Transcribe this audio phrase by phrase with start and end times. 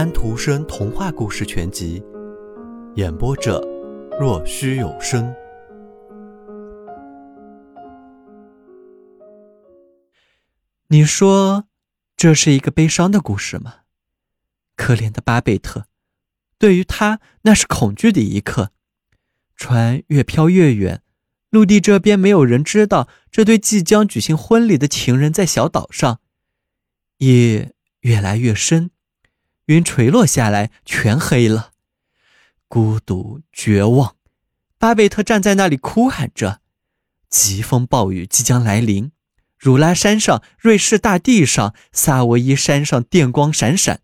[0.00, 2.02] 安徒生童话故事全集，
[2.94, 3.60] 演播者：
[4.18, 5.30] 若虚有声。
[10.88, 11.66] 你说
[12.16, 13.80] 这是一个悲伤的故事吗？
[14.74, 15.84] 可怜的巴贝特，
[16.56, 18.70] 对于他那是恐惧的一刻。
[19.54, 21.02] 船越飘越远，
[21.50, 26.20] 陆地这边没有人知道这对即将举行婚礼的情人在小岛上。
[27.18, 28.92] 夜越来越深。
[29.66, 31.70] 云垂落下来，全黑了。
[32.68, 34.16] 孤独、绝望，
[34.78, 36.60] 巴贝特站在那里哭喊着。
[37.28, 39.12] 疾风暴雨即将来临。
[39.58, 44.00] 汝拉山上、瑞士大地上、萨维伊山上电光闪闪，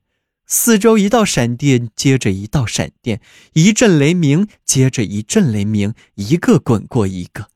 [0.46, 3.23] 四周一道闪电接着一道闪电，
[3.54, 7.48] 一阵雷鸣接着一阵雷鸣，一个滚过一个。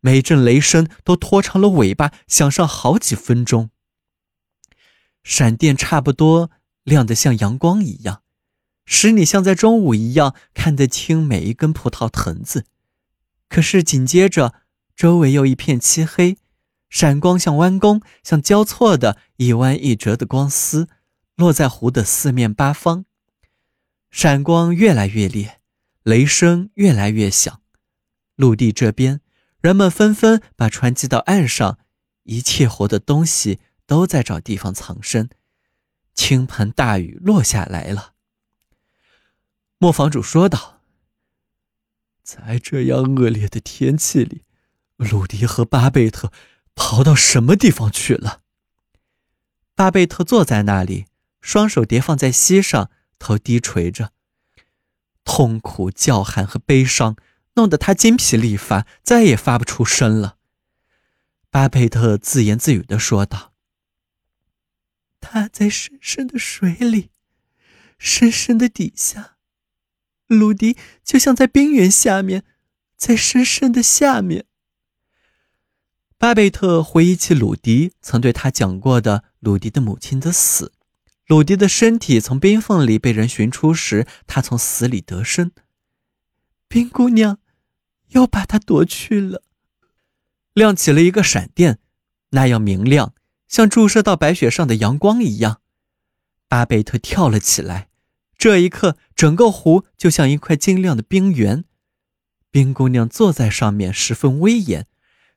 [0.00, 3.70] 每阵雷声都拖长了尾巴，响上好几分钟。
[5.22, 6.50] 闪电差不多。
[6.90, 8.22] 亮得像阳光一样，
[8.84, 12.64] 使你像在中午一样看得清每一根葡萄藤子。
[13.48, 14.54] 可是紧接着，
[14.96, 16.36] 周围又一片漆黑，
[16.88, 20.88] 闪光像弯弓，像交错的一弯一折的光丝，
[21.36, 23.04] 落在湖的四面八方。
[24.10, 25.60] 闪光越来越烈，
[26.02, 27.62] 雷声越来越响。
[28.34, 29.20] 陆地这边，
[29.60, 31.78] 人们纷纷把船寄到岸上，
[32.24, 35.30] 一切活的东西都在找地方藏身。
[36.20, 38.12] 倾盆大雨落下来了。
[39.78, 40.82] 磨坊主说道
[42.22, 44.42] ：“在这样恶劣的天气里，
[44.98, 46.30] 鲁迪和巴贝特
[46.74, 48.42] 跑到什么地方去了？”
[49.74, 51.06] 巴贝特坐在那里，
[51.40, 54.12] 双手叠放在膝上，头低垂着，
[55.24, 57.16] 痛苦、叫喊和悲伤
[57.54, 60.36] 弄得他精疲力乏，再也发不出声了。
[61.48, 63.49] 巴贝特自言自语地说道。
[65.20, 67.10] 他在深深的水里，
[67.98, 69.36] 深深的底下，
[70.26, 72.44] 鲁迪就像在冰原下面，
[72.96, 74.46] 在深深的下面。
[76.16, 80.72] 巴贝特回忆起鲁迪曾对他讲过的鲁迪的母亲的死，
[81.26, 85.52] 鲁迪的身体从冰缝里被人寻出时，他从死里得生，
[86.68, 87.38] 冰姑娘
[88.08, 89.42] 又把他夺去了。
[90.52, 91.78] 亮起了一个闪电，
[92.30, 93.14] 那样明亮。
[93.50, 95.60] 像注射到白雪上的阳光一样，
[96.46, 97.88] 巴贝特跳了起来。
[98.38, 101.64] 这一刻，整个湖就像一块晶亮的冰原，
[102.52, 104.86] 冰姑娘坐在上面，十分威严，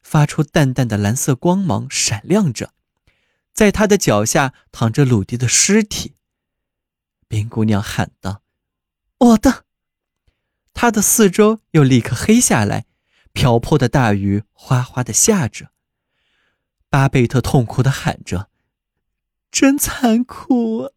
[0.04, 2.72] 发出淡淡的蓝色光芒，闪亮着。
[3.52, 6.14] 在她的脚下躺着鲁迪的尸体。
[7.28, 8.44] 冰姑娘喊道
[9.18, 9.66] ：“我的！”
[10.72, 12.86] 她的四周又立刻黑下来，
[13.34, 15.73] 瓢泼的大雨哗哗的下着。
[16.94, 18.50] 巴贝特痛苦的喊着
[19.50, 20.92] ：“真残酷啊！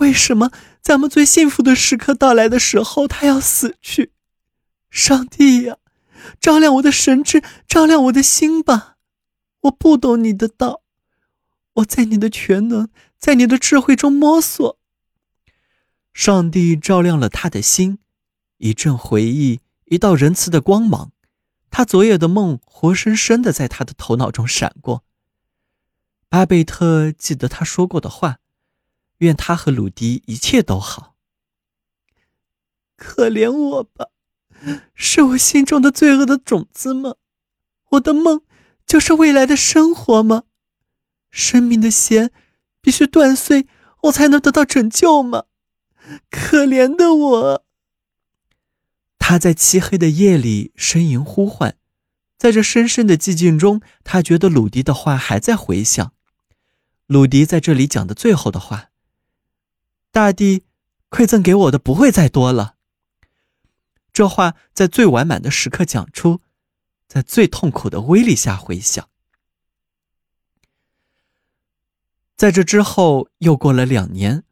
[0.00, 0.50] 为什么
[0.82, 4.12] 咱们最幸福的时刻到来的时候，他要死去？
[4.90, 5.78] 上帝呀，
[6.38, 8.98] 照亮我的神智，照亮我的心吧！
[9.60, 10.82] 我不懂你的道，
[11.76, 14.78] 我在你的全能，在你的智慧中摸索。
[16.12, 18.00] 上帝照亮了他的心，
[18.58, 21.12] 一阵回忆，一道仁慈的光芒。”
[21.70, 25.04] 他昨夜的梦活生生的在他的头脑中闪过。
[26.28, 28.38] 巴贝特记得他说过的话
[29.18, 31.14] ：“愿他和鲁迪一切都好。”
[32.96, 34.08] 可怜我吧，
[34.94, 37.14] 是我心中的罪恶的种子吗？
[37.90, 38.42] 我的梦
[38.84, 40.42] 就是未来的生活吗？
[41.30, 42.32] 生命的弦
[42.80, 43.66] 必须断碎，
[44.02, 45.44] 我才能得到拯救吗？
[46.30, 47.64] 可怜的我。
[49.28, 51.76] 他在漆黑的夜里呻吟呼唤，
[52.38, 56.14] 在这深深的寂静中，他觉得鲁迪的话还在回响。
[57.04, 58.88] 鲁迪在这里讲的最后的话
[60.10, 60.64] ：“大地
[61.10, 62.76] 馈赠给我的不会再多了。”
[64.14, 66.40] 这话在最完满的时刻讲出，
[67.06, 69.10] 在最痛苦的威力下回响。
[72.34, 74.44] 在这之后，又过了两年，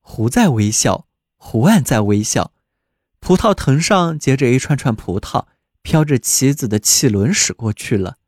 [0.00, 1.06] 湖在微笑，
[1.36, 2.50] 湖岸在微笑。
[3.26, 5.46] 葡萄藤上结着一串串葡萄，
[5.82, 8.18] 飘着旗子的汽轮驶过去了。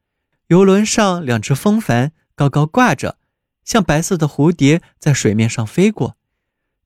[0.48, 3.16] 游轮上两只风帆高高挂着，
[3.64, 6.16] 像白色的蝴蝶在水面上飞过。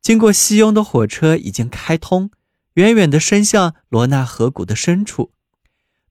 [0.02, 2.30] 经过西雍的火车已经开通，
[2.74, 5.32] 远远地伸向罗纳河谷的深处。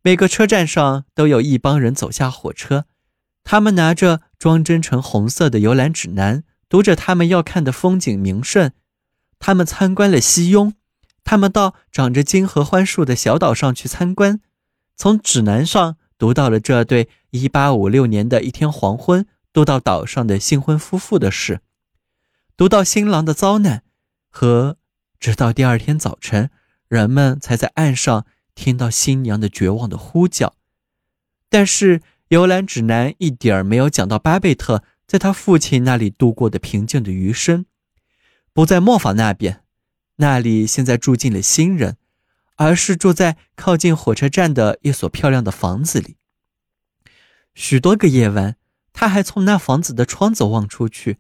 [0.02, 2.86] 每个车站上都有一帮人走下火车，
[3.44, 8.72] 他们拿着装帧成红色的游览指南，读着他们要看的风景名胜。
[9.38, 10.74] 他们参观了西雍。
[11.24, 14.42] 他们到长着金合欢树的小岛上去参观，
[14.96, 21.62] 从指南上读到了这对1856年的一天黄昏渡到岛上的新婚夫妇的事，
[22.58, 23.84] 读到新郎的遭难，
[24.30, 24.78] 和
[25.20, 26.50] 直到第二天早晨，
[26.88, 28.26] 人们才在岸上
[28.56, 30.56] 听到新娘的绝望的呼叫。
[31.50, 37.66] 但是游览指南一点儿没有讲到巴贝特在他父亲那里度过的平静的余生，
[38.54, 39.61] 不在磨坊那边，
[40.22, 41.98] 那里现在住进了新人，
[42.56, 46.16] 而是住在靠近火车站的一所漂亮的房子里。
[47.56, 48.56] 许多个夜晚，
[48.94, 51.18] 他还从那房子的窗子望出去，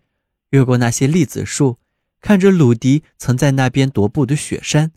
[0.51, 1.80] 越过那些栗子树，
[2.21, 4.92] 看着鲁迪曾在那边踱步的雪山。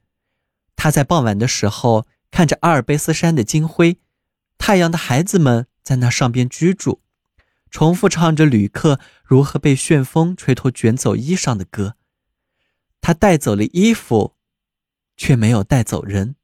[0.76, 3.96] 他在傍晚的时候看着阿尔卑斯山的金辉，
[4.58, 7.00] 太阳的孩子们在那上边居住，
[7.70, 11.96] 重复唱着旅客如何被旋风吹脱卷走衣裳的歌。
[13.04, 14.34] 他带走了衣服，
[15.14, 16.36] 却没有带走人。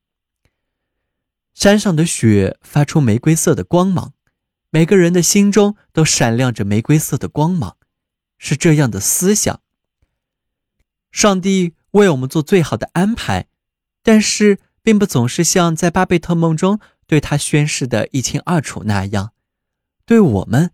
[1.54, 4.12] 山上的雪发出玫瑰色的光芒。
[4.68, 7.78] 每个人的心中都闪亮着玫瑰色的光芒，
[8.36, 9.62] 是这样的思想。
[11.10, 13.48] 上帝为我们做最好的安排，
[14.02, 19.32] 但是并不总是像在巴贝特梦中对他宣誓的一清二楚那样，
[20.04, 20.72] 对我们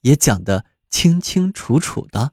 [0.00, 2.32] 也讲得清清楚楚的。